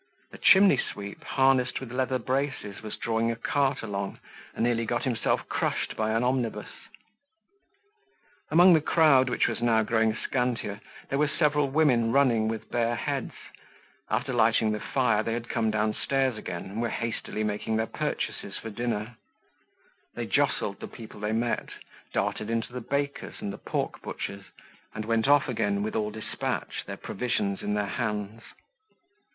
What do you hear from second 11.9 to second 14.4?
running with bare heads; after